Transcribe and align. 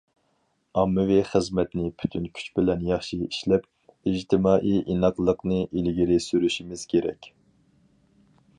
ئاممىۋى 0.81 1.17
خىزمەتنى 1.31 1.89
پۈتۈن 2.03 2.25
كۈچ 2.39 2.47
بىلەن 2.59 2.81
ياخشى 2.87 3.19
ئىشلەپ، 3.27 3.67
ئىجتىمائىي 4.13 4.81
ئىناقلىقنى 4.95 5.61
ئىلگىرى 5.67 6.19
سۈرۈشىمىز 6.29 6.87
كېرەك. 6.95 7.29